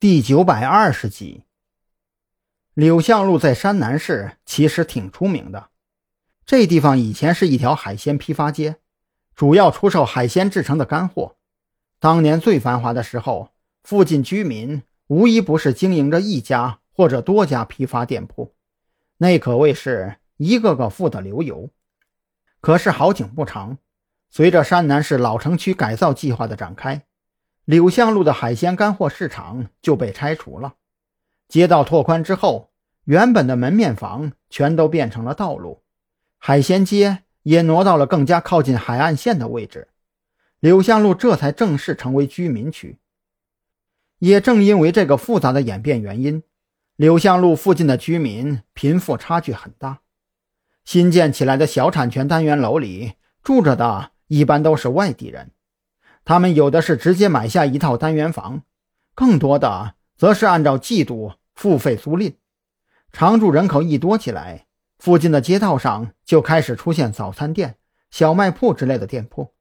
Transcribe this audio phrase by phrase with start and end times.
[0.00, 1.42] 第九百二十集，
[2.72, 5.70] 柳巷路在山南市其实挺出名的。
[6.46, 8.76] 这地方以前是一条海鲜批发街，
[9.34, 11.34] 主要出售海鲜制成的干货。
[11.98, 13.50] 当年最繁华的时候，
[13.82, 18.54] 附近居民无一不是经营着一家或者多家批发店铺，
[19.16, 21.70] 那可谓是一个个富得流油。
[22.60, 23.78] 可是好景不长，
[24.30, 27.02] 随着山南市老城区改造计划的展开。
[27.68, 30.76] 柳巷路的海鲜干货市场就被拆除了，
[31.48, 32.70] 街道拓宽之后，
[33.04, 35.82] 原本的门面房全都变成了道路，
[36.38, 39.88] 海鲜街也挪到了更加靠近海岸线的位置，
[40.60, 43.00] 柳巷路这才正式成为居民区。
[44.18, 46.42] 也正因为这个复杂的演变原因，
[46.96, 50.00] 柳巷路附近的居民贫富差距很大，
[50.86, 55.50] 新建起来的小产权单元楼里住着的一般都是外地人。
[56.28, 58.60] 他们有的是直接买下一套单元房，
[59.14, 62.34] 更多的则是按照季度付费租赁。
[63.14, 64.66] 常住人口一多起来，
[64.98, 67.76] 附近的街道上就开始出现早餐店、
[68.10, 69.54] 小卖铺之类的店铺。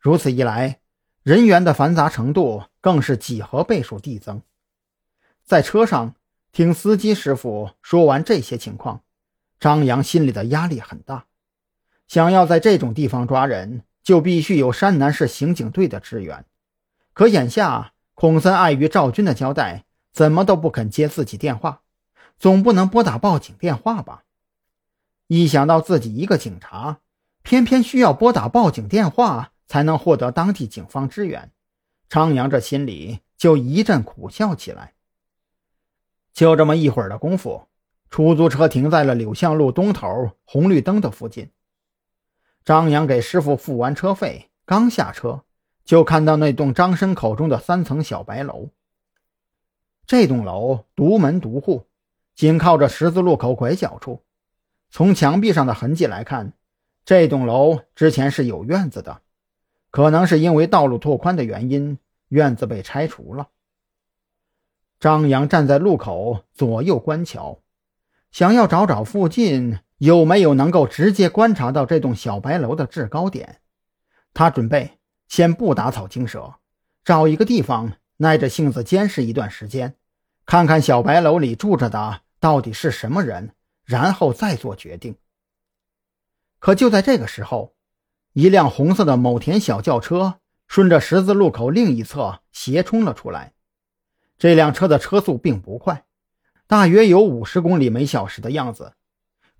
[0.00, 0.80] 如此一来，
[1.22, 4.42] 人员的繁杂程度更是几何倍数递增。
[5.44, 6.16] 在车上
[6.50, 9.04] 听司机师傅说完这些情况，
[9.60, 11.26] 张扬心里的压力很大，
[12.08, 13.84] 想要在这种地方抓人。
[14.02, 16.44] 就必须有山南市刑警队的支援，
[17.12, 21.82] 可眼下孔森碍于赵军的交代，怎么都不肯接自己电话，
[22.38, 24.24] 总不能拨打报警电话吧？
[25.26, 27.00] 一想到自己一个警察，
[27.42, 31.52] 偏偏需要拨打报警电话才能获得当地警方支援，
[32.08, 34.94] 张扬这心里就一阵苦笑起来。
[36.32, 37.68] 就这么一会儿的功夫，
[38.08, 41.50] 出租车停在了柳巷路东头红绿灯的附近。
[42.64, 45.42] 张扬给师傅付完车费，刚下车，
[45.84, 48.68] 就看到那栋张生口中的三层小白楼。
[50.06, 51.86] 这栋楼独门独户，
[52.34, 54.22] 紧靠着十字路口拐角处。
[54.90, 56.52] 从墙壁上的痕迹来看，
[57.04, 59.22] 这栋楼之前是有院子的，
[59.90, 63.48] 可能是因为道路拓宽的原因，院子被拆除了。
[64.98, 67.60] 张扬站在路口左右观瞧，
[68.30, 69.78] 想要找找附近。
[70.00, 73.60] 有没有能够直接观察到这栋小白楼的制高点？
[74.32, 76.54] 他准备先不打草惊蛇，
[77.04, 79.96] 找一个地方耐着性子监视一段时间，
[80.46, 85.16] 看看小白楼里住着的到底是什么人，然后再做决定。
[86.58, 87.74] 可就在这个时候，
[88.32, 90.36] 一辆红色的某田小轿车
[90.66, 93.52] 顺着十字路口另一侧斜冲了出来。
[94.38, 96.06] 这辆车的车速并不快，
[96.66, 98.94] 大约有五十公里每小时的样子。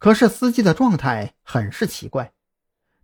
[0.00, 2.33] 可是司机的状态很是奇怪。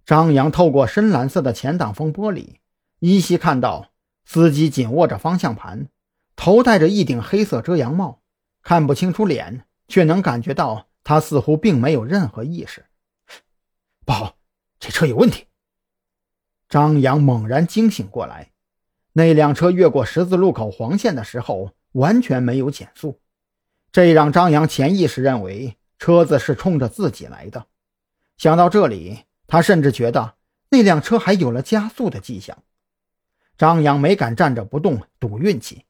[0.07, 2.55] 张扬透过深蓝色的前挡风玻璃，
[3.01, 3.91] 依稀看到
[4.25, 5.89] 司机紧握着方向盘，
[6.37, 8.23] 头戴着一顶黑色遮阳帽，
[8.63, 12.87] 看不清楚脸，却能感觉到他似乎并没有任何意识。
[14.07, 14.39] 不好，
[14.81, 15.45] 这车有问题！
[16.71, 18.53] 张扬猛然惊醒过来，
[19.13, 23.21] 那辆车越过十字路口黄线的时候完全没有减速，
[23.93, 25.77] 这让张扬潜意识认为。
[25.99, 27.67] 车子是冲着自己来的，
[28.37, 30.35] 想到这里，他甚至觉得
[30.69, 32.57] 那辆车还有了加速的迹象。
[33.57, 35.85] 张扬没敢站着不动赌运气，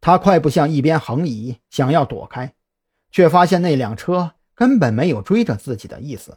[0.00, 2.54] 他快步向一边横移，想要躲开，
[3.10, 6.36] 却发现那辆车根本没有追着自己的意思，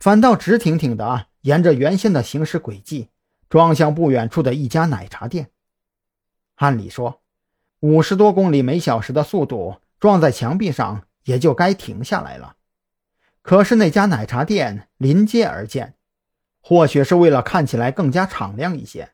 [0.00, 3.08] 反倒直挺挺的沿着原先的行驶轨迹
[3.48, 5.50] 撞向不远处的一家奶茶店。
[6.56, 7.22] 按理说，
[7.78, 11.04] 五十多公里每小时的速度撞在墙壁上。
[11.28, 12.56] 也就该停下来了，
[13.42, 15.94] 可是那家奶茶店临街而建，
[16.62, 19.12] 或许是为了看起来更加敞亮一些，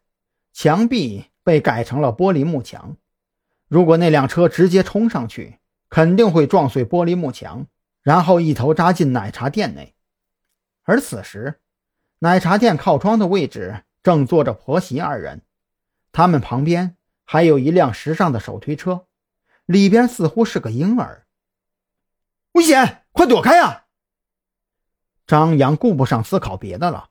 [0.53, 2.97] 墙壁被改成了玻璃幕墙。
[3.67, 5.59] 如果那辆车直接冲上去，
[5.89, 7.67] 肯定会撞碎玻璃幕墙，
[8.01, 9.97] 然后一头扎进奶茶店内。
[10.85, 11.59] 而此时，
[12.21, 15.43] 奶茶店靠窗的位置正坐着婆媳二人，
[16.13, 19.07] 他们旁边还有一辆时尚的手推车，
[19.67, 21.24] 里边似乎是个婴儿。
[22.65, 23.03] 危险！
[23.13, 23.85] 快躲开呀！
[25.27, 27.11] 张扬顾不上思考别的了，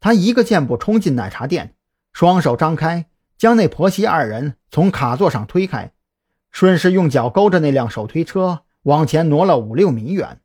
[0.00, 1.76] 他一个箭步冲进奶茶店，
[2.14, 5.92] 双手张开，将那婆媳二人从卡座上推开，
[6.50, 10.40] 顺势用脚勾着那辆手推车往前挪了五六米远。